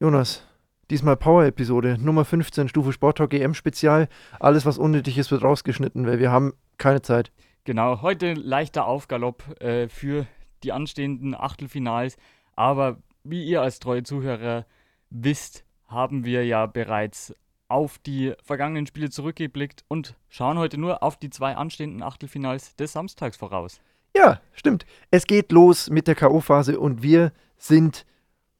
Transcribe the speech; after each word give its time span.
Jonas, 0.00 0.46
diesmal 0.90 1.16
Power-Episode, 1.16 1.98
Nummer 1.98 2.24
15, 2.24 2.68
Stufe 2.68 2.92
Sporttalk 2.92 3.34
EM-Spezial. 3.34 4.08
Alles, 4.38 4.64
was 4.64 4.78
unnötig 4.78 5.18
ist, 5.18 5.32
wird 5.32 5.42
rausgeschnitten, 5.42 6.06
weil 6.06 6.20
wir 6.20 6.30
haben 6.30 6.52
keine 6.76 7.02
Zeit. 7.02 7.32
Genau, 7.64 8.00
heute 8.00 8.34
leichter 8.34 8.86
Aufgalopp 8.86 9.60
äh, 9.60 9.88
für 9.88 10.28
die 10.62 10.70
anstehenden 10.70 11.34
Achtelfinals. 11.34 12.16
Aber 12.54 12.98
wie 13.24 13.44
ihr 13.44 13.60
als 13.60 13.80
treue 13.80 14.04
Zuhörer 14.04 14.66
wisst, 15.10 15.64
haben 15.88 16.24
wir 16.24 16.46
ja 16.46 16.66
bereits 16.66 17.34
auf 17.66 17.98
die 17.98 18.34
vergangenen 18.44 18.86
Spiele 18.86 19.10
zurückgeblickt 19.10 19.84
und 19.88 20.14
schauen 20.28 20.58
heute 20.58 20.78
nur 20.78 21.02
auf 21.02 21.16
die 21.16 21.30
zwei 21.30 21.56
anstehenden 21.56 22.04
Achtelfinals 22.04 22.76
des 22.76 22.92
Samstags 22.92 23.36
voraus. 23.36 23.80
Ja, 24.16 24.40
stimmt. 24.52 24.86
Es 25.10 25.26
geht 25.26 25.50
los 25.50 25.90
mit 25.90 26.06
der 26.06 26.14
K.O.-Phase 26.14 26.76
und 26.76 27.02
wir 27.02 27.32
sind 27.56 28.06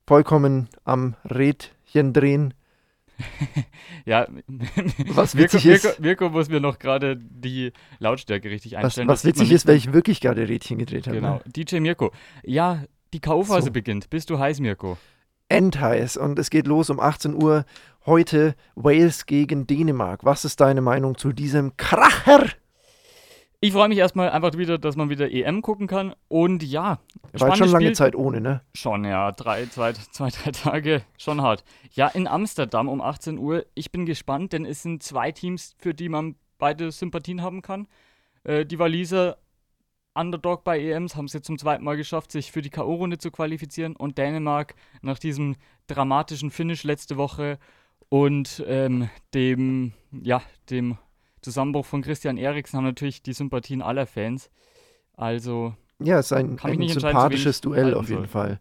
vollkommen 0.09 0.68
am 0.84 1.16
Rädchen 1.30 2.14
drehen. 2.14 2.55
ja, 4.06 4.27
was 5.09 5.34
Mirko, 5.34 5.55
witzig 5.55 5.66
ist. 5.66 5.84
Mirko, 5.84 6.02
Mirko 6.02 6.28
muss 6.30 6.48
mir 6.48 6.60
noch 6.60 6.78
gerade 6.78 7.16
die 7.16 7.73
Lautstärke 7.98 8.48
richtig 8.50 8.73
Was, 8.73 8.84
einstellen. 8.84 9.09
was 9.09 9.23
man 9.24 9.33
witzig 9.34 9.52
ist, 9.52 9.66
weil 9.66 9.77
ich 9.77 9.92
wirklich 9.92 10.20
gerade 10.23 10.48
Rädchen 10.48 10.78
gedreht 10.78 11.06
habe. 11.09 11.16
Genau, 11.16 11.34
Ne? 11.34 11.42
DJ 11.55 11.80
Mirko. 11.80 12.10
Ja, 12.42 12.84
die 13.12 13.20
K.O.-Phase 13.20 13.64
So. 13.66 13.70
beginnt. 13.70 14.09
Bist 14.09 14.30
du 14.30 14.38
heiß, 14.38 14.60
Mirko? 14.60 14.97
Endheiß 15.50 16.16
und 16.16 16.38
es 16.38 16.48
geht 16.48 16.66
los 16.66 16.88
um 16.91 17.00
18 17.00 17.34
Uhr. 17.34 17.64
Heute 18.06 18.55
Wales 18.77 19.27
gegen 19.27 19.66
Dänemark. 19.66 20.25
Was 20.25 20.45
ist 20.47 20.61
deine 20.61 20.80
Meinung 20.80 21.19
zu 21.19 21.33
diesem 21.33 21.77
Kracher? 21.77 22.47
Ich 23.61 23.73
freue 23.73 23.89
mich 23.89 23.98
erstmal 23.98 24.30
einfach 24.30 24.57
wieder, 24.57 24.79
dass 24.79 24.95
man 24.95 25.11
wieder 25.11 25.33
EM 25.33 25.62
gucken 25.62 25.89
kann. 25.89 26.15
Und 26.29 26.62
ja, 26.62 27.01
War 27.33 27.57
schon 27.57 27.71
lange 27.71 27.93
Zeit 27.93 28.15
ohne, 28.15 28.41
ne? 28.41 28.62
Schon, 28.73 29.05
ja. 29.05 29.33
Drei, 29.33 29.67
zwei, 29.67 29.93
zwei, 29.95 30.31
drei 30.31 30.53
Tage, 30.53 31.03
schon 31.19 31.43
hart. 31.43 31.65
Ja, 31.91 32.07
in 32.07 32.29
Amsterdam 32.29 32.89
um 32.89 33.00
18 33.00 33.37
Uhr. 33.37 33.67
Ich 33.75 33.91
bin 33.91 34.06
gespannt, 34.06 34.53
denn 34.53 34.65
es 34.65 34.83
sind 34.83 35.03
zwei 35.03 35.33
Teams, 35.33 35.75
für 35.78 35.92
die 35.92 36.09
man 36.09 36.37
beide 36.59 36.92
Sympathien 36.92 37.42
haben 37.42 37.61
kann. 37.61 37.89
Äh, 38.45 38.65
die 38.65 38.78
Waliser 38.78 39.39
Underdog 40.15 40.62
bei 40.62 40.81
EMs 40.81 41.17
haben 41.17 41.25
es 41.25 41.33
jetzt 41.33 41.47
zum 41.47 41.59
zweiten 41.59 41.83
Mal 41.83 41.97
geschafft, 41.97 42.31
sich 42.31 42.53
für 42.53 42.62
die 42.62 42.70
K.O.-Runde 42.70 43.19
zu 43.19 43.33
qualifizieren. 43.33 43.97
Und 43.97 44.19
Dänemark 44.19 44.77
nach 45.03 45.19
diesem 45.19 45.56
dramatischen 45.89 46.53
Finish 46.53 46.84
letzte 46.84 47.17
Woche 47.17 47.59
und 48.09 48.65
ähm, 48.69 49.11
dem, 49.34 49.95
ja, 50.12 50.43
dem 50.70 50.97
Zusammenbruch 51.42 51.86
von 51.86 52.03
Christian 52.03 52.36
Eriksen 52.36 52.77
haben 52.77 52.84
natürlich 52.84 53.22
die 53.22 53.33
Sympathien 53.33 53.83
aller 53.83 54.06
Fans. 54.06 54.50
Also, 55.17 55.75
Ja, 56.03 56.19
es 56.19 56.27
ist 56.27 56.33
ein, 56.33 56.58
ein 56.61 56.89
sympathisches 56.89 57.61
Duell 57.61 57.94
auf 57.94 58.08
jeden 58.08 58.22
soll. 58.22 58.28
Fall. 58.28 58.61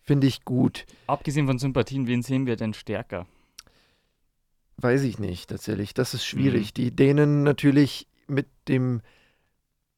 Finde 0.00 0.26
ich 0.26 0.44
gut. 0.44 0.86
abgesehen 1.08 1.46
von 1.46 1.58
Sympathien, 1.58 2.06
wen 2.06 2.22
sehen 2.22 2.46
wir 2.46 2.56
denn 2.56 2.74
stärker? 2.74 3.26
Weiß 4.76 5.02
ich 5.02 5.18
nicht, 5.18 5.50
tatsächlich. 5.50 5.94
Das 5.94 6.14
ist 6.14 6.24
schwierig. 6.24 6.68
Mhm. 6.70 6.74
Die 6.74 6.90
Dänen 6.94 7.42
natürlich 7.42 8.06
mit 8.28 8.46
dem 8.68 9.00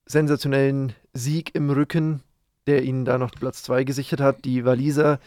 sensationellen 0.06 0.94
Sieg 1.12 1.54
im 1.54 1.68
Rücken, 1.70 2.22
der 2.66 2.82
ihnen 2.84 3.04
da 3.04 3.18
noch 3.18 3.32
Platz 3.32 3.62
2 3.64 3.84
gesichert 3.84 4.20
hat. 4.20 4.44
Die 4.44 4.64
Waliser 4.64 5.18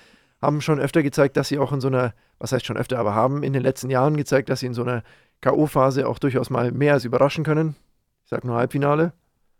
haben 0.41 0.61
schon 0.61 0.79
öfter 0.79 1.03
gezeigt, 1.03 1.37
dass 1.37 1.49
sie 1.49 1.59
auch 1.59 1.71
in 1.71 1.81
so 1.81 1.87
einer, 1.87 2.13
was 2.39 2.51
heißt 2.51 2.65
schon 2.65 2.77
öfter, 2.77 2.97
aber 2.97 3.13
haben 3.13 3.43
in 3.43 3.53
den 3.53 3.61
letzten 3.61 3.89
Jahren 3.89 4.17
gezeigt, 4.17 4.49
dass 4.49 4.61
sie 4.61 4.65
in 4.67 4.73
so 4.73 4.81
einer 4.81 5.03
K.O.-Phase 5.41 6.03
auch 6.05 6.19
durchaus 6.19 6.49
mal 6.49 6.71
mehr 6.71 6.93
als 6.93 7.05
überraschen 7.05 7.43
können. 7.43 7.75
Ich 8.23 8.29
sag 8.29 8.43
nur 8.45 8.55
Halbfinale. 8.55 9.13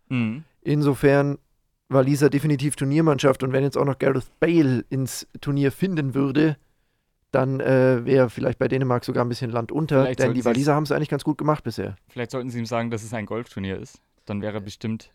Mhm. 0.08 0.44
Insofern 0.62 1.38
Waliser 1.88 2.30
definitiv 2.30 2.76
Turniermannschaft 2.76 3.42
und 3.42 3.52
wenn 3.52 3.64
jetzt 3.64 3.76
auch 3.76 3.84
noch 3.84 3.98
Gareth 3.98 4.30
Bale 4.40 4.84
ins 4.88 5.26
Turnier 5.40 5.72
finden 5.72 6.14
würde, 6.14 6.56
dann 7.32 7.60
äh, 7.60 8.04
wäre 8.04 8.30
vielleicht 8.30 8.58
bei 8.58 8.68
Dänemark 8.68 9.04
sogar 9.04 9.24
ein 9.24 9.28
bisschen 9.28 9.50
Land 9.50 9.72
unter, 9.72 10.02
Vielleicht 10.02 10.20
denn 10.20 10.34
die 10.34 10.44
Waliser 10.44 10.74
haben 10.74 10.84
es 10.84 10.92
eigentlich 10.92 11.08
ganz 11.08 11.24
gut 11.24 11.38
gemacht 11.38 11.64
bisher. 11.64 11.96
Vielleicht 12.08 12.30
sollten 12.30 12.50
Sie 12.50 12.58
ihm 12.58 12.66
sagen, 12.66 12.90
dass 12.90 13.02
es 13.02 13.12
ein 13.14 13.26
Golfturnier 13.26 13.78
ist. 13.78 14.00
Dann 14.26 14.42
wäre 14.42 14.54
er 14.54 14.60
bestimmt 14.60 15.10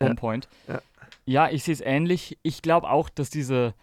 Ja. 0.00 0.08
on 0.08 0.16
point. 0.16 0.48
Ja. 0.68 0.80
Ja, 1.24 1.48
ich 1.50 1.64
sehe 1.64 1.74
es 1.74 1.80
ähnlich. 1.80 2.38
Ich 2.42 2.62
glaube 2.62 2.88
auch, 2.88 3.08
dass 3.08 3.30
diese, 3.30 3.74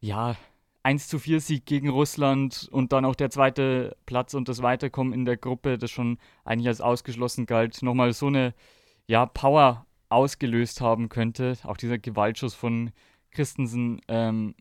ja, 0.00 0.36
1 0.82 1.08
zu 1.08 1.18
4 1.18 1.40
Sieg 1.40 1.66
gegen 1.66 1.88
Russland 1.88 2.68
und 2.70 2.92
dann 2.92 3.04
auch 3.04 3.14
der 3.14 3.30
zweite 3.30 3.96
Platz 4.06 4.34
und 4.34 4.48
das 4.48 4.62
Weiterkommen 4.62 5.12
in 5.12 5.24
der 5.24 5.36
Gruppe, 5.36 5.78
das 5.78 5.90
schon 5.90 6.18
eigentlich 6.44 6.68
als 6.68 6.80
ausgeschlossen 6.80 7.46
galt, 7.46 7.82
nochmal 7.82 8.12
so 8.12 8.28
eine, 8.28 8.54
ja, 9.06 9.26
Power 9.26 9.86
ausgelöst 10.08 10.80
haben 10.80 11.08
könnte. 11.08 11.56
Auch 11.64 11.76
dieser 11.76 11.98
Gewaltschuss 11.98 12.54
von 12.54 12.92
Christensen. 13.30 14.00
Ähm, 14.08 14.54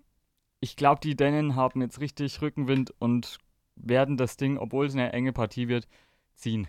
ich 0.60 0.76
glaube, 0.76 1.02
die 1.02 1.16
Dänen 1.16 1.56
haben 1.56 1.82
jetzt 1.82 2.02
richtig 2.02 2.42
Rückenwind 2.42 2.94
und 3.00 3.38
werden 3.76 4.18
das 4.18 4.38
Ding, 4.38 4.58
obwohl 4.58 4.88
es 4.88 4.94
eine 4.94 5.14
enge 5.14 5.34
Partie 5.34 5.68
wird, 5.68 5.88
ziehen. 6.36 6.68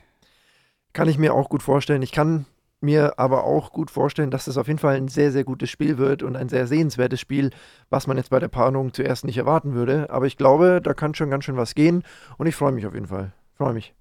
Kann 0.92 1.08
ich 1.08 1.18
mir 1.18 1.34
auch 1.34 1.48
gut 1.48 1.62
vorstellen. 1.62 2.02
Ich 2.02 2.12
kann 2.12 2.46
mir 2.80 3.18
aber 3.18 3.44
auch 3.44 3.72
gut 3.72 3.90
vorstellen, 3.90 4.30
dass 4.30 4.46
das 4.46 4.56
auf 4.56 4.66
jeden 4.66 4.78
Fall 4.78 4.96
ein 4.96 5.08
sehr, 5.08 5.32
sehr 5.32 5.44
gutes 5.44 5.70
Spiel 5.70 5.98
wird 5.98 6.22
und 6.22 6.36
ein 6.36 6.48
sehr 6.48 6.66
sehenswertes 6.66 7.20
Spiel, 7.20 7.50
was 7.90 8.06
man 8.06 8.16
jetzt 8.16 8.30
bei 8.30 8.38
der 8.38 8.48
Paarung 8.48 8.94
zuerst 8.94 9.24
nicht 9.24 9.36
erwarten 9.36 9.74
würde. 9.74 10.08
Aber 10.10 10.26
ich 10.26 10.36
glaube, 10.36 10.80
da 10.82 10.94
kann 10.94 11.14
schon 11.14 11.30
ganz 11.30 11.44
schön 11.44 11.56
was 11.56 11.74
gehen 11.74 12.02
und 12.38 12.46
ich 12.46 12.56
freue 12.56 12.72
mich 12.72 12.86
auf 12.86 12.94
jeden 12.94 13.06
Fall. 13.06 13.32
Freue 13.54 13.74
mich. 13.74 13.94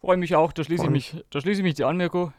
Freue 0.00 0.16
mich 0.16 0.34
auch, 0.34 0.52
da 0.52 0.64
schließe 0.64 0.84
ich 0.84 0.90
mich, 0.90 1.24
da 1.30 1.40
schließe 1.40 1.60
ich 1.60 1.64
mich 1.64 1.74
dir 1.74 1.86
an, 1.86 1.96
Mirko. 1.96 2.32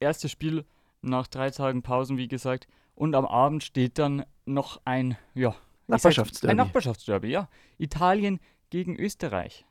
Erstes 0.00 0.30
Spiel 0.30 0.64
nach 1.00 1.26
drei 1.26 1.50
Tagen 1.50 1.82
Pausen, 1.82 2.18
wie 2.18 2.28
gesagt. 2.28 2.66
Und 2.94 3.14
am 3.14 3.24
Abend 3.24 3.62
steht 3.62 3.98
dann 3.98 4.24
noch 4.44 4.80
ein, 4.84 5.16
ja, 5.34 5.54
Nachbarschaftsderby. 5.86 6.50
Ein 6.50 6.56
Nachbarschaftsderby, 6.56 7.28
ja. 7.28 7.48
Italien 7.78 8.40
gegen 8.70 8.96
Österreich. 8.96 9.64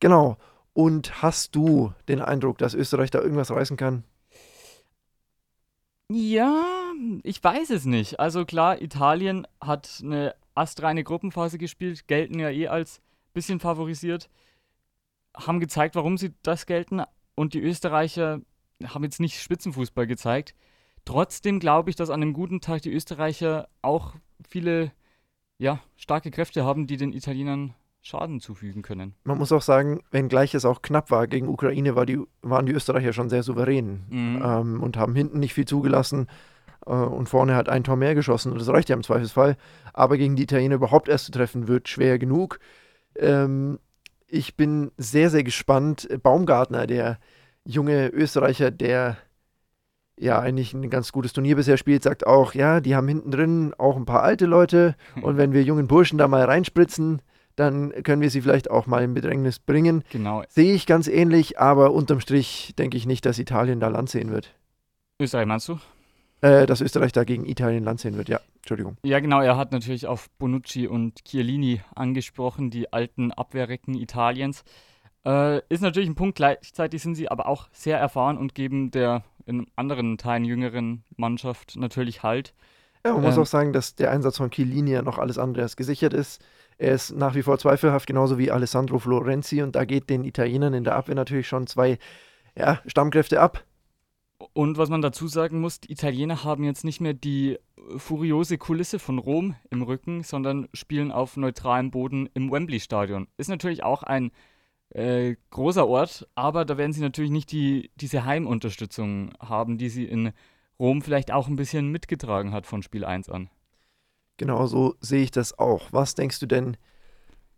Genau. 0.00 0.36
Und 0.72 1.22
hast 1.22 1.54
du 1.54 1.92
den 2.08 2.20
Eindruck, 2.20 2.58
dass 2.58 2.74
Österreich 2.74 3.10
da 3.10 3.20
irgendwas 3.20 3.50
reißen 3.50 3.76
kann? 3.76 4.04
Ja, 6.10 6.92
ich 7.22 7.42
weiß 7.42 7.70
es 7.70 7.86
nicht. 7.86 8.20
Also 8.20 8.44
klar, 8.44 8.80
Italien 8.82 9.46
hat 9.60 10.00
eine 10.02 10.34
astreine 10.54 11.02
Gruppenphase 11.02 11.58
gespielt, 11.58 12.06
gelten 12.06 12.38
ja 12.38 12.50
eh 12.50 12.68
als 12.68 13.00
bisschen 13.32 13.58
favorisiert, 13.58 14.28
haben 15.36 15.60
gezeigt, 15.60 15.96
warum 15.96 16.16
sie 16.16 16.34
das 16.42 16.66
gelten 16.66 17.02
und 17.34 17.54
die 17.54 17.60
Österreicher 17.60 18.40
haben 18.84 19.04
jetzt 19.04 19.20
nicht 19.20 19.40
Spitzenfußball 19.40 20.06
gezeigt. 20.06 20.54
Trotzdem 21.04 21.58
glaube 21.58 21.90
ich, 21.90 21.96
dass 21.96 22.10
an 22.10 22.22
einem 22.22 22.32
guten 22.32 22.60
Tag 22.60 22.82
die 22.82 22.92
Österreicher 22.92 23.68
auch 23.82 24.14
viele 24.48 24.92
ja, 25.58 25.80
starke 25.96 26.30
Kräfte 26.30 26.64
haben, 26.64 26.86
die 26.86 26.96
den 26.96 27.12
Italienern 27.12 27.74
Schaden 28.04 28.38
zufügen 28.38 28.82
können. 28.82 29.14
Man 29.24 29.38
muss 29.38 29.50
auch 29.50 29.62
sagen, 29.62 30.02
wenngleich 30.10 30.54
es 30.54 30.66
auch 30.66 30.82
knapp 30.82 31.10
war 31.10 31.26
gegen 31.26 31.48
Ukraine, 31.48 31.96
war 31.96 32.04
die, 32.04 32.20
waren 32.42 32.66
die 32.66 32.72
Österreicher 32.72 33.14
schon 33.14 33.30
sehr 33.30 33.42
souverän 33.42 34.04
Mhm. 34.10 34.42
ähm, 34.44 34.82
und 34.82 34.98
haben 34.98 35.14
hinten 35.14 35.38
nicht 35.40 35.54
viel 35.54 35.64
zugelassen 35.64 36.26
äh, 36.86 36.90
und 36.90 37.30
vorne 37.30 37.56
hat 37.56 37.70
ein 37.70 37.82
Tor 37.82 37.96
mehr 37.96 38.14
geschossen 38.14 38.52
und 38.52 38.60
das 38.60 38.68
reicht 38.68 38.90
ja 38.90 38.96
im 38.96 39.02
Zweifelsfall. 39.02 39.56
Aber 39.94 40.18
gegen 40.18 40.36
die 40.36 40.42
Italiener 40.42 40.74
überhaupt 40.74 41.08
erst 41.08 41.24
zu 41.24 41.32
treffen, 41.32 41.66
wird 41.66 41.88
schwer 41.88 42.18
genug. 42.18 42.60
Ähm, 43.16 43.78
ich 44.26 44.54
bin 44.54 44.90
sehr, 44.98 45.30
sehr 45.30 45.42
gespannt. 45.42 46.06
Baumgartner, 46.22 46.86
der 46.86 47.18
junge 47.64 48.08
Österreicher, 48.08 48.70
der 48.70 49.16
ja 50.20 50.38
eigentlich 50.38 50.74
ein 50.74 50.90
ganz 50.90 51.10
gutes 51.10 51.32
Turnier 51.32 51.56
bisher 51.56 51.78
spielt, 51.78 52.02
sagt 52.02 52.26
auch, 52.26 52.52
ja, 52.52 52.80
die 52.80 52.94
haben 52.94 53.08
hinten 53.08 53.30
drin 53.30 53.72
auch 53.78 53.96
ein 53.96 54.04
paar 54.04 54.22
alte 54.22 54.44
Leute 54.44 54.94
und 55.22 55.38
wenn 55.38 55.54
wir 55.54 55.62
jungen 55.62 55.88
Burschen 55.88 56.18
da 56.18 56.28
mal 56.28 56.44
reinspritzen, 56.44 57.22
dann 57.56 57.92
können 58.02 58.22
wir 58.22 58.30
sie 58.30 58.42
vielleicht 58.42 58.70
auch 58.70 58.86
mal 58.86 59.02
in 59.02 59.14
Bedrängnis 59.14 59.58
bringen. 59.58 60.02
Genau. 60.10 60.42
Sehe 60.48 60.74
ich 60.74 60.86
ganz 60.86 61.08
ähnlich, 61.08 61.58
aber 61.58 61.92
unterm 61.92 62.20
Strich 62.20 62.74
denke 62.78 62.96
ich 62.96 63.06
nicht, 63.06 63.24
dass 63.26 63.38
Italien 63.38 63.80
da 63.80 63.88
Land 63.88 64.10
sehen 64.10 64.30
wird. 64.30 64.54
Österreich 65.20 65.46
meinst 65.46 65.68
du? 65.68 65.78
Äh, 66.40 66.66
dass 66.66 66.80
Österreich 66.80 67.12
da 67.12 67.24
gegen 67.24 67.46
Italien 67.46 67.84
Land 67.84 68.00
sehen 68.00 68.16
wird, 68.16 68.28
ja. 68.28 68.40
Entschuldigung. 68.56 68.96
Ja, 69.02 69.20
genau, 69.20 69.40
er 69.40 69.56
hat 69.56 69.72
natürlich 69.72 70.06
auf 70.06 70.28
Bonucci 70.38 70.86
und 70.86 71.24
Chiellini 71.24 71.80
angesprochen, 71.94 72.70
die 72.70 72.92
alten 72.92 73.32
Abwehrrecken 73.32 73.94
Italiens. 73.94 74.64
Äh, 75.24 75.60
ist 75.68 75.80
natürlich 75.80 76.08
ein 76.08 76.14
Punkt, 76.16 76.36
gleichzeitig 76.36 77.02
sind 77.02 77.14
sie 77.14 77.30
aber 77.30 77.46
auch 77.46 77.68
sehr 77.72 77.98
erfahren 77.98 78.36
und 78.36 78.54
geben 78.54 78.90
der 78.90 79.24
in 79.46 79.66
anderen 79.76 80.18
Teilen 80.18 80.44
jüngeren 80.44 81.04
Mannschaft 81.16 81.76
natürlich 81.76 82.22
Halt. 82.22 82.52
Ja, 83.06 83.12
man 83.12 83.22
muss 83.22 83.36
Ähm. 83.36 83.42
auch 83.42 83.46
sagen, 83.46 83.72
dass 83.72 83.94
der 83.94 84.10
Einsatz 84.10 84.38
von 84.38 84.50
Chiellini 84.50 84.90
ja 84.92 85.02
noch 85.02 85.18
alles 85.18 85.38
andere 85.38 85.62
als 85.62 85.76
gesichert 85.76 86.12
ist. 86.14 86.42
Er 86.78 86.94
ist 86.94 87.12
nach 87.12 87.34
wie 87.34 87.42
vor 87.42 87.58
zweifelhaft, 87.58 88.06
genauso 88.06 88.38
wie 88.38 88.50
Alessandro 88.50 88.98
Florenzi. 88.98 89.62
Und 89.62 89.76
da 89.76 89.84
geht 89.84 90.10
den 90.10 90.24
Italienern 90.24 90.74
in 90.74 90.84
der 90.84 90.96
Abwehr 90.96 91.14
natürlich 91.14 91.48
schon 91.48 91.66
zwei 91.66 91.98
ja, 92.56 92.80
Stammkräfte 92.86 93.40
ab. 93.40 93.64
Und 94.52 94.76
was 94.78 94.88
man 94.88 95.02
dazu 95.02 95.28
sagen 95.28 95.60
muss, 95.60 95.80
die 95.80 95.92
Italiener 95.92 96.44
haben 96.44 96.64
jetzt 96.64 96.84
nicht 96.84 97.00
mehr 97.00 97.14
die 97.14 97.58
furiose 97.96 98.58
Kulisse 98.58 98.98
von 98.98 99.18
Rom 99.18 99.54
im 99.70 99.82
Rücken, 99.82 100.22
sondern 100.22 100.68
spielen 100.72 101.12
auf 101.12 101.36
neutralem 101.36 101.90
Boden 101.90 102.28
im 102.34 102.50
Wembley-Stadion. 102.50 103.28
Ist 103.36 103.48
natürlich 103.48 103.82
auch 103.82 104.02
ein 104.02 104.32
äh, 104.90 105.36
großer 105.50 105.86
Ort, 105.86 106.28
aber 106.34 106.64
da 106.64 106.76
werden 106.78 106.92
sie 106.92 107.00
natürlich 107.00 107.30
nicht 107.30 107.52
die, 107.52 107.90
diese 107.96 108.24
Heimunterstützung 108.24 109.32
haben, 109.40 109.78
die 109.78 109.88
sie 109.88 110.04
in 110.04 110.32
Rom 110.78 111.02
vielleicht 111.02 111.32
auch 111.32 111.48
ein 111.48 111.56
bisschen 111.56 111.90
mitgetragen 111.90 112.52
hat 112.52 112.66
von 112.66 112.82
Spiel 112.82 113.04
1 113.04 113.28
an. 113.28 113.50
Genau 114.36 114.66
so 114.66 114.96
sehe 115.00 115.22
ich 115.22 115.30
das 115.30 115.58
auch. 115.58 115.92
Was 115.92 116.14
denkst 116.14 116.40
du 116.40 116.46
denn, 116.46 116.76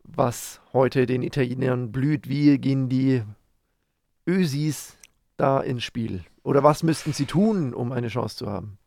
was 0.07 0.61
heute 0.73 1.07
den 1.07 1.23
Italienern 1.23 1.93
blüht. 1.93 2.29
Wie 2.29 2.59
gehen 2.59 2.89
die 2.89 3.23
Ösis 4.27 4.97
da 5.37 5.61
ins 5.61 5.85
Spiel? 5.85 6.25
Oder 6.43 6.63
was 6.63 6.83
müssten 6.83 7.13
sie 7.13 7.27
tun, 7.27 7.75
um 7.75 7.93
eine 7.93 8.09
Chance 8.09 8.37
zu 8.37 8.47
haben? 8.47 8.79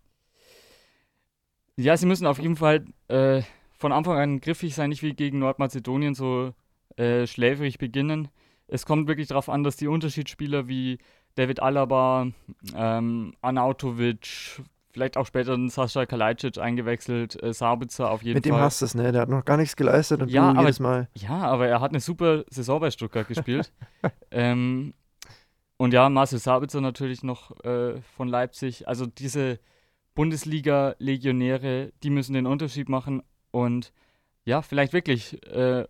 Ja, 1.76 1.96
sie 1.98 2.06
müssen 2.06 2.28
auf 2.28 2.40
jeden 2.40 2.58
Fall 2.58 2.86
äh, 3.08 3.42
von 3.78 3.92
Anfang 3.92 4.18
an 4.18 4.42
griffig 4.42 4.76
sein, 4.76 4.90
nicht 4.90 5.04
wie 5.04 5.14
gegen 5.14 5.40
Nordmazedonien 5.40 6.14
so 6.14 6.54
äh, 6.98 7.26
schläfrig 7.26 7.78
beginnen. 7.78 8.30
Es 8.68 8.86
kommt 8.86 9.08
wirklich 9.08 9.28
darauf 9.30 9.50
an, 9.50 9.64
dass 9.64 9.78
die 9.78 9.88
Unterschiedsspieler 9.88 10.68
wie 10.68 11.00
David 11.36 11.62
Alaba, 11.62 12.28
ähm, 12.76 13.34
Anautovic, 13.42 14.62
vielleicht 14.92 15.18
auch 15.18 15.26
später 15.26 15.58
Sascha 15.70 16.06
Kalajdzic 16.06 16.58
eingewechselt, 16.58 17.42
äh, 17.44 17.54
Sabitzer 17.54 18.10
auf 18.12 18.24
jeden 18.24 18.36
Mit 18.38 18.46
Fall. 18.48 18.58
dem 18.58 18.62
hast 18.62 18.82
du 18.82 18.86
es, 18.86 18.96
ne? 18.96 19.12
Der 19.12 19.22
hat 19.22 19.30
noch 19.30 19.46
gar 19.46 19.58
nichts 19.58 19.76
geleistet 19.76 20.22
und 20.22 20.30
Ja, 20.30 20.46
du 20.46 20.50
aber- 20.52 20.62
jedes 20.62 20.80
Mal. 20.80 21.08
Ja, 21.16 21.42
aber 21.42 21.68
er 21.68 21.82
hat 21.82 21.92
eine 21.92 22.00
super 22.00 22.44
Saison 22.50 22.80
bei 22.80 22.92
Stuttgart 22.92 23.28
gespielt. 23.28 23.72
ähm, 24.32 24.94
und 25.78 25.94
ja, 25.94 26.10
Marcel 26.10 26.40
Sabitzer 26.40 26.82
natürlich 26.82 27.24
noch 27.24 27.58
äh, 27.64 28.02
von 28.18 28.28
Leipzig. 28.28 28.88
Also 28.88 29.06
diese 29.06 29.60
Bundesliga-Legionäre, 30.16 31.92
die 32.04 32.10
müssen 32.10 32.34
den 32.34 32.46
Unterschied 32.48 32.90
machen 32.90 33.24
und 33.52 33.92
ja, 34.46 34.62
vielleicht 34.62 34.94
wirklich 34.94 35.42
äh, 35.48 35.86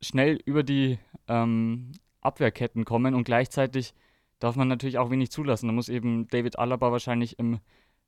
schnell 0.00 0.38
über 0.44 0.62
die 0.62 0.98
ähm, 1.28 1.92
Abwehrketten 2.20 2.84
kommen 2.84 3.14
und 3.14 3.24
gleichzeitig 3.24 3.94
darf 4.38 4.56
man 4.56 4.68
natürlich 4.68 4.98
auch 4.98 5.10
wenig 5.10 5.30
zulassen. 5.30 5.66
Da 5.68 5.72
muss 5.72 5.88
eben 5.88 6.28
David 6.28 6.58
Alaba 6.58 6.92
wahrscheinlich 6.92 7.38
im 7.38 7.60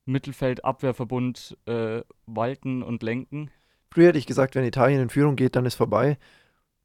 Mittelfeld-Abwehrverbund 0.07 1.57
äh, 1.67 2.03
walten 2.27 2.83
und 2.83 3.03
lenken. 3.03 3.51
Früher 3.91 4.09
hätte 4.09 4.19
ich 4.19 4.27
gesagt, 4.27 4.55
wenn 4.55 4.65
Italien 4.65 5.01
in 5.01 5.11
Führung 5.11 5.37
geht, 5.37 5.57
dann 5.57 5.67
ist 5.67 5.77
vorbei. 5.77 6.19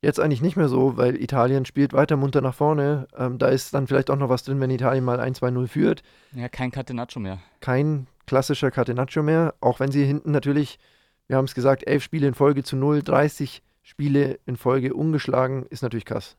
Jetzt 0.01 0.19
eigentlich 0.19 0.42
nicht 0.42 0.56
mehr 0.56 0.69
so, 0.69 0.95
weil 0.95 1.21
Italien 1.21 1.66
spielt 1.66 1.92
weiter 1.92 2.16
munter 2.16 2.42
nach 2.42 2.54
vorne. 2.54 3.07
Ähm, 3.18 3.38
da 3.38 3.48
ist 3.48 3.74
dann 3.74 3.88
vielleicht 3.88 4.10
auch 4.10 4.16
noch 4.16 4.30
was 4.30 4.44
drin, 4.44 4.60
wenn 4.62 4.69
Italien 4.69 5.04
mal 5.04 5.19
1-2-0 5.19 5.68
führt. 5.68 6.04
Ja, 6.33 6.48
kein 6.48 6.71
Catenaccio 6.71 7.19
mehr. 7.19 7.39
Kein 7.60 8.07
klassischer 8.25 8.71
Catenaccio 8.71 9.24
mehr, 9.24 9.56
auch 9.60 9.80
wenn 9.80 9.92
sie 9.92 10.06
hinten 10.06 10.31
natürlich, 10.31 10.80
wir 11.27 11.36
haben 11.36 11.45
es 11.45 11.56
gesagt, 11.56 11.88
elf 11.88 12.04
Spiele 12.04 12.27
in 12.27 12.36
Folge 12.36 12.63
zu 12.63 12.77
0, 12.77 13.01
30 13.01 13.63
Spiele 13.81 14.39
in 14.45 14.56
Folge 14.56 14.94
ungeschlagen, 14.94 15.65
ist 15.69 15.81
natürlich 15.81 16.06
krass. 16.06 16.38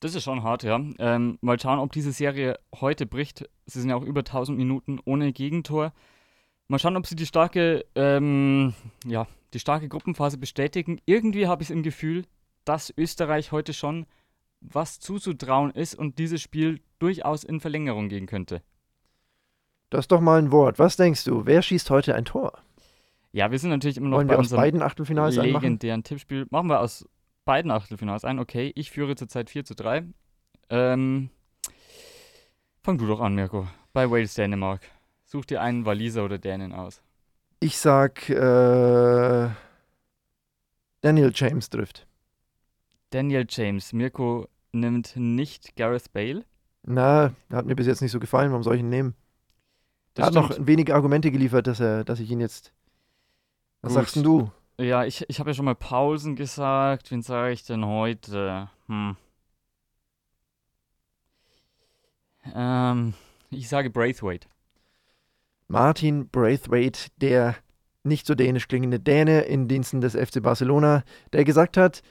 Das 0.00 0.14
ist 0.14 0.22
schon 0.22 0.42
hart, 0.44 0.62
ja. 0.62 0.80
Ähm, 0.98 1.38
mal 1.40 1.58
schauen, 1.58 1.80
ob 1.80 1.92
diese 1.92 2.12
Serie 2.12 2.58
heute 2.80 3.04
bricht. 3.06 3.48
Sie 3.66 3.80
sind 3.80 3.90
ja 3.90 3.96
auch 3.96 4.04
über 4.04 4.20
1000 4.20 4.56
Minuten 4.56 5.00
ohne 5.04 5.32
Gegentor. 5.32 5.92
Mal 6.68 6.78
schauen, 6.78 6.96
ob 6.96 7.06
sie 7.06 7.16
die 7.16 7.26
starke, 7.26 7.84
ähm, 7.94 8.74
ja, 9.04 9.26
die 9.54 9.58
starke 9.58 9.88
Gruppenphase 9.88 10.38
bestätigen. 10.38 11.00
Irgendwie 11.06 11.46
habe 11.46 11.62
ich 11.62 11.70
es 11.70 11.74
im 11.74 11.82
Gefühl, 11.82 12.24
dass 12.64 12.92
Österreich 12.96 13.50
heute 13.50 13.72
schon 13.72 14.06
was 14.60 15.00
zuzutrauen 15.00 15.70
ist 15.70 15.94
und 15.94 16.18
dieses 16.18 16.42
Spiel 16.42 16.80
durchaus 16.98 17.42
in 17.44 17.60
Verlängerung 17.60 18.08
gehen 18.08 18.26
könnte. 18.26 18.62
Das 19.90 20.00
ist 20.00 20.12
doch 20.12 20.20
mal 20.20 20.38
ein 20.38 20.52
Wort. 20.52 20.78
Was 20.78 20.96
denkst 20.96 21.24
du? 21.24 21.46
Wer 21.46 21.62
schießt 21.62 21.90
heute 21.90 22.14
ein 22.14 22.24
Tor? 22.24 22.52
Ja, 23.32 23.50
wir 23.50 23.58
sind 23.58 23.70
natürlich 23.70 23.96
immer 23.96 24.08
noch 24.08 24.18
Wollen 24.18 24.26
bei 24.26 24.34
wir 24.34 24.38
aus 24.38 24.46
unserem 24.46 24.60
beiden 24.62 24.82
Achtelfinals 24.82 25.38
einmachen? 25.38 25.62
legendären 25.62 26.02
Tippspiel. 26.02 26.46
Machen 26.50 26.68
wir 26.68 26.80
aus 26.80 27.08
beiden 27.48 27.70
Achtelfinals 27.70 28.26
ein. 28.26 28.38
Okay, 28.38 28.72
ich 28.74 28.90
führe 28.90 29.16
zurzeit 29.16 29.48
4 29.48 29.64
zu 29.64 29.74
3. 29.74 30.04
Ähm, 30.68 31.30
fang 32.82 32.98
du 32.98 33.06
doch 33.06 33.20
an, 33.20 33.34
Mirko. 33.34 33.66
Bei 33.94 34.10
Wales, 34.10 34.34
Dänemark. 34.34 34.82
Such 35.24 35.46
dir 35.46 35.62
einen 35.62 35.86
Waliser 35.86 36.26
oder 36.26 36.36
Dänen 36.36 36.74
aus. 36.74 37.00
Ich 37.60 37.78
sag, 37.78 38.28
äh, 38.28 39.48
Daniel 41.00 41.32
James 41.34 41.70
trifft. 41.70 42.06
Daniel 43.08 43.46
James. 43.48 43.94
Mirko 43.94 44.46
nimmt 44.72 45.16
nicht 45.16 45.74
Gareth 45.74 46.12
Bale. 46.12 46.44
Na, 46.82 47.32
hat 47.50 47.64
mir 47.64 47.76
bis 47.76 47.86
jetzt 47.86 48.02
nicht 48.02 48.12
so 48.12 48.20
gefallen. 48.20 48.50
Warum 48.50 48.62
soll 48.62 48.74
ich 48.74 48.80
ihn 48.82 48.90
nehmen? 48.90 49.14
Er 50.16 50.26
hat 50.26 50.34
noch 50.34 50.52
stimmt. 50.52 50.66
wenige 50.66 50.94
Argumente 50.94 51.30
geliefert, 51.30 51.66
dass, 51.66 51.80
er, 51.80 52.04
dass 52.04 52.20
ich 52.20 52.30
ihn 52.30 52.40
jetzt. 52.40 52.74
Was 53.80 53.94
Gut. 53.94 54.02
sagst 54.02 54.16
denn 54.16 54.22
du? 54.22 54.50
Ja, 54.80 55.04
ich, 55.04 55.24
ich 55.28 55.40
habe 55.40 55.50
ja 55.50 55.54
schon 55.54 55.64
mal 55.64 55.74
Pausen 55.74 56.36
gesagt. 56.36 57.10
Wen 57.10 57.22
sage 57.22 57.52
ich 57.52 57.64
denn 57.64 57.84
heute? 57.84 58.70
Hm. 58.86 59.16
Ähm, 62.54 63.14
ich 63.50 63.68
sage 63.68 63.90
Braithwaite. 63.90 64.48
Martin 65.66 66.28
Braithwaite, 66.28 67.10
der 67.16 67.56
nicht 68.04 68.24
so 68.26 68.36
dänisch 68.36 68.68
klingende 68.68 69.00
Däne 69.00 69.42
in 69.42 69.66
Diensten 69.66 70.00
des 70.00 70.14
FC 70.14 70.40
Barcelona, 70.40 71.02
der 71.32 71.44
gesagt 71.44 71.76
hat, 71.76 72.02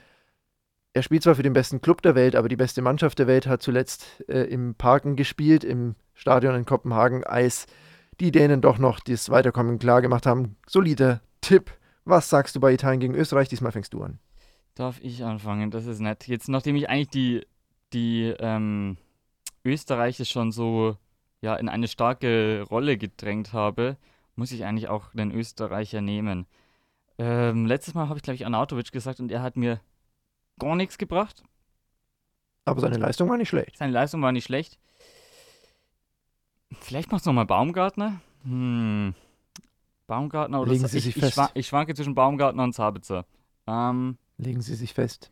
er 0.92 1.02
spielt 1.02 1.22
zwar 1.22 1.34
für 1.34 1.42
den 1.42 1.54
besten 1.54 1.80
Club 1.80 2.02
der 2.02 2.14
Welt, 2.14 2.36
aber 2.36 2.48
die 2.48 2.56
beste 2.56 2.82
Mannschaft 2.82 3.18
der 3.18 3.26
Welt 3.26 3.46
hat 3.46 3.62
zuletzt 3.62 4.24
äh, 4.28 4.42
im 4.42 4.74
Parken 4.74 5.16
gespielt, 5.16 5.64
im 5.64 5.94
Stadion 6.12 6.54
in 6.54 6.66
Kopenhagen, 6.66 7.24
als 7.24 7.66
die 8.20 8.30
Dänen 8.30 8.60
doch 8.60 8.78
noch 8.78 9.00
das 9.00 9.30
Weiterkommen 9.30 9.78
klar 9.78 10.02
gemacht 10.02 10.26
haben. 10.26 10.56
Solider 10.66 11.22
Tipp. 11.40 11.72
Was 12.08 12.30
sagst 12.30 12.56
du 12.56 12.60
bei 12.60 12.72
Italien 12.72 13.00
gegen 13.00 13.14
Österreich? 13.14 13.50
Diesmal 13.50 13.70
fängst 13.70 13.92
du 13.92 14.02
an. 14.02 14.18
Darf 14.74 14.98
ich 15.02 15.22
anfangen? 15.24 15.70
Das 15.70 15.84
ist 15.84 16.00
nett. 16.00 16.26
Jetzt, 16.26 16.48
nachdem 16.48 16.74
ich 16.74 16.88
eigentlich 16.88 17.10
die, 17.10 17.46
die 17.92 18.34
ähm, 18.38 18.96
Österreicher 19.62 20.24
schon 20.24 20.50
so 20.50 20.96
ja, 21.42 21.54
in 21.56 21.68
eine 21.68 21.86
starke 21.86 22.62
Rolle 22.62 22.96
gedrängt 22.96 23.52
habe, 23.52 23.98
muss 24.36 24.52
ich 24.52 24.64
eigentlich 24.64 24.88
auch 24.88 25.12
den 25.12 25.30
Österreicher 25.32 26.00
nehmen. 26.00 26.46
Ähm, 27.18 27.66
letztes 27.66 27.92
Mal 27.92 28.08
habe 28.08 28.16
ich, 28.16 28.22
glaube 28.22 28.36
ich, 28.36 28.46
Anautovic 28.46 28.90
gesagt 28.90 29.20
und 29.20 29.30
er 29.30 29.42
hat 29.42 29.58
mir 29.58 29.78
gar 30.58 30.76
nichts 30.76 30.96
gebracht. 30.96 31.42
Aber 32.64 32.80
seine 32.80 32.96
Leistung 32.96 33.28
war 33.28 33.36
nicht 33.36 33.50
schlecht. 33.50 33.76
Seine 33.76 33.92
Leistung 33.92 34.22
war 34.22 34.32
nicht 34.32 34.44
schlecht. 34.44 34.78
Vielleicht 36.80 37.12
macht 37.12 37.20
es 37.20 37.26
nochmal 37.26 37.44
Baumgartner. 37.44 38.22
Hm. 38.44 39.14
Baumgartner 40.08 40.60
oder 40.60 40.72
Legen 40.72 40.88
Sie 40.88 40.98
ich, 40.98 41.04
sich 41.04 41.16
ich, 41.16 41.22
fest. 41.22 41.38
schwa- 41.38 41.50
ich 41.54 41.68
schwanke 41.68 41.94
zwischen 41.94 42.16
Baumgartner 42.16 42.64
und 42.64 42.74
Sabitzer. 42.74 43.24
Ähm, 43.68 44.18
Legen 44.38 44.60
Sie 44.62 44.74
sich 44.74 44.92
fest. 44.94 45.30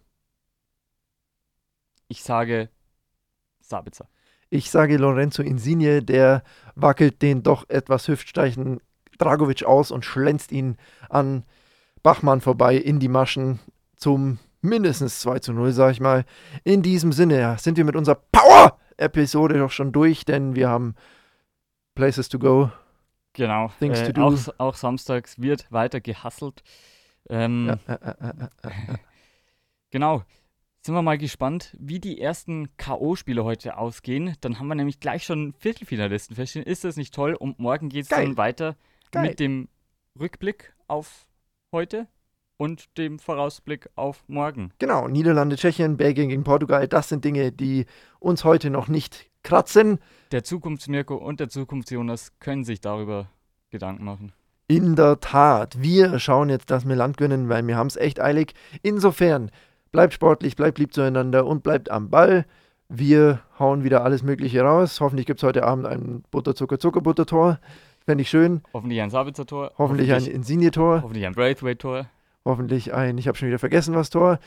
ich 2.09 2.23
sage 2.23 2.69
Sabitzer. 3.61 4.09
Ich 4.49 4.71
sage 4.71 4.97
Lorenzo 4.97 5.43
Insigne, 5.43 6.03
der 6.03 6.45
wackelt 6.77 7.21
den 7.21 7.43
doch 7.43 7.69
etwas 7.69 8.07
hüftsteichen 8.07 8.81
Dragovic 9.19 9.65
aus 9.65 9.91
und 9.91 10.05
schlänzt 10.05 10.53
ihn 10.53 10.77
an 11.09 11.45
Bachmann 12.05 12.41
vorbei 12.41 12.77
in 12.77 13.01
die 13.01 13.09
Maschen 13.09 13.59
zum 13.97 14.39
mindestens 14.61 15.19
2 15.21 15.41
zu 15.41 15.53
0, 15.53 15.73
sag 15.73 15.91
ich 15.93 16.01
mal. 16.01 16.25
In 16.63 16.83
diesem 16.83 17.11
Sinne 17.13 17.57
sind 17.59 17.77
wir 17.77 17.85
mit 17.85 17.97
unserer 17.97 18.21
Power-Episode 18.31 19.59
doch 19.59 19.73
schon 19.73 19.91
durch, 19.91 20.25
denn 20.25 20.55
wir 20.55 20.69
haben 20.69 20.95
Places 21.97 22.29
to 22.29 22.39
go. 22.39 22.71
Genau. 23.37 23.71
Äh. 23.81 24.13
Auch, 24.19 24.49
auch 24.59 24.75
samstags 24.75 25.41
wird 25.41 25.71
weiter 25.71 26.01
gehasselt. 26.01 26.63
Ähm, 27.29 27.79
Ja, 27.87 27.95
äh, 27.95 27.99
äh, 27.99 28.15
äh, 28.21 28.33
äh, 28.63 28.93
äh. 28.95 28.97
Genau. 29.91 30.23
Sind 30.81 30.95
wir 30.95 31.03
mal 31.03 31.19
gespannt, 31.19 31.77
wie 31.81 31.99
die 31.99 32.21
ersten 32.21 32.77
K.O.-Spiele 32.77 33.43
heute 33.43 33.77
ausgehen. 33.77 34.37
Dann 34.41 34.59
haben 34.59 34.69
wir 34.69 34.77
nämlich 34.77 35.01
gleich 35.01 35.25
schon 35.25 35.53
Viertelfinalisten 35.59 36.37
feststehen. 36.37 36.65
Ist 36.65 36.85
das 36.85 36.97
nicht 36.97 37.13
toll? 37.13 37.35
Und 37.35 37.59
morgen 37.59 37.89
geht 37.89 38.05
es 38.05 38.09
dann 38.09 38.37
weiter 38.37 38.77
Geil. 39.11 39.29
mit 39.31 39.41
dem 39.41 39.69
Rückblick 40.19 40.75
auf 40.87 41.27
heute 41.73 42.07
und 42.57 42.97
dem 42.99 43.19
Vorausblick 43.19 43.91
auf 43.97 44.23
morgen. 44.29 44.73
Genau, 44.79 45.09
Niederlande, 45.09 45.57
Tschechien, 45.57 45.97
Belgien 45.97 46.29
gegen 46.29 46.45
Portugal, 46.45 46.87
das 46.89 47.09
sind 47.09 47.25
Dinge, 47.25 47.53
die 47.53 47.87
uns 48.21 48.45
heute 48.45 48.71
noch 48.71 48.89
nicht 48.89 49.29
kratzen. 49.47 49.99
Der 50.33 50.45
Zukunftsmirko 50.45 51.15
und 51.15 51.41
der 51.41 51.49
Zukunftsjonas 51.49 52.33
können 52.41 52.65
sich 52.65 52.81
darüber 52.81 53.29
Gedanken 53.71 54.05
machen. 54.05 54.33
In 54.69 54.97
der 54.97 55.21
Tat, 55.21 55.81
wir 55.81 56.19
schauen 56.19 56.51
jetzt, 56.51 56.71
dass 56.73 56.87
wir 56.89 56.97
Land 56.97 57.17
gewinnen, 57.17 57.49
weil 57.49 57.65
wir 57.67 57.77
haben 57.77 57.87
es 57.87 57.97
echt 57.97 58.21
eilig. 58.21 58.55
Insofern, 58.83 59.51
bleibt 59.93 60.13
sportlich, 60.13 60.57
bleibt 60.57 60.79
lieb 60.79 60.93
zueinander 60.93 61.47
und 61.47 61.63
bleibt 61.63 61.89
am 61.91 62.11
Ball. 62.11 62.45
Wir 62.89 63.41
hauen 63.59 63.85
wieder 63.85 64.05
alles 64.05 64.25
Mögliche 64.25 64.63
raus. 64.63 65.01
Hoffentlich 65.01 65.27
gibt 65.27 65.39
es 65.39 65.45
heute 65.45 65.65
Abend 65.65 65.87
ein 65.87 66.25
Butter-Zucker-Zucker-Butter-Tor. 66.33 67.61
Fände 68.05 68.23
ich 68.23 68.29
schön. 68.29 68.63
Hoffentlich 68.73 69.01
ein 69.01 69.11
Sabitzer-Tor. 69.11 69.73
Hoffentlich 69.79 70.13
ein 70.13 70.27
Insigne-Tor. 70.27 71.03
Hoffentlich 71.03 71.27
ein 71.27 71.35
Braithwaite-Tor. 71.35 72.07
Hoffentlich 72.45 72.93
ein, 72.93 73.19
ich 73.19 73.29
habe 73.29 73.39
schon 73.39 73.49
wieder 73.49 73.59
vergessen, 73.59 73.95
was 73.95 74.11
Tor. 74.11 74.39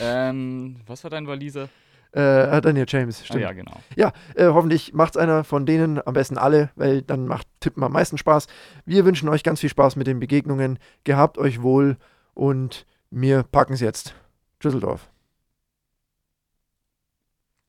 Ähm, 0.00 0.76
was 0.86 1.04
war 1.04 1.10
dein 1.10 1.26
Waliser? 1.26 1.68
Äh, 2.12 2.60
Daniel 2.60 2.86
James, 2.88 3.20
Ah, 3.20 3.24
stimmt. 3.24 3.42
ja, 3.42 3.52
genau. 3.52 3.72
Äh, 3.94 4.46
hoffentlich 4.46 4.94
macht 4.94 5.16
es 5.16 5.20
einer 5.20 5.44
von 5.44 5.66
denen, 5.66 6.00
am 6.06 6.14
besten 6.14 6.38
alle, 6.38 6.70
weil 6.76 7.02
dann 7.02 7.26
macht 7.26 7.46
Tippen 7.60 7.82
am 7.82 7.92
meisten 7.92 8.16
Spaß. 8.18 8.46
Wir 8.84 9.04
wünschen 9.04 9.28
euch 9.28 9.42
ganz 9.42 9.60
viel 9.60 9.70
Spaß 9.70 9.96
mit 9.96 10.06
den 10.06 10.20
Begegnungen. 10.20 10.78
Gehabt 11.04 11.36
euch 11.38 11.62
wohl 11.62 11.96
und 12.34 12.86
wir 13.10 13.42
packen 13.42 13.74
es 13.74 13.80
jetzt. 13.80 14.14
Düsseldorf. 14.64 15.08